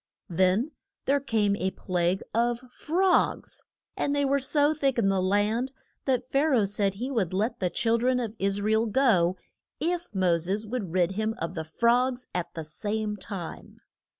Then 0.31 0.71
there 1.05 1.19
came 1.19 1.55
a 1.57 1.69
plague 1.69 2.23
of 2.33 2.61
frogs, 2.71 3.63
and 3.95 4.15
they 4.15 4.25
were 4.25 4.39
so 4.39 4.73
thick 4.73 4.97
in 4.97 5.09
the 5.09 5.21
land 5.21 5.71
that 6.05 6.31
Pha 6.31 6.45
ra 6.49 6.59
oh 6.61 6.65
said 6.65 6.95
he 6.95 7.11
would 7.11 7.35
let 7.35 7.59
the 7.59 7.69
chil 7.69 7.99
dren 7.99 8.19
of 8.19 8.35
Is 8.39 8.63
ra 8.63 8.71
el 8.73 8.87
go 8.87 9.37
if 9.79 10.09
Mo 10.11 10.39
ses 10.39 10.65
would 10.65 10.91
rid 10.91 11.11
him 11.11 11.35
of 11.37 11.53
the 11.53 11.63
frogs 11.63 12.25
at 12.33 12.51
the 12.55 12.63
same 12.63 13.15
time. 13.15 13.77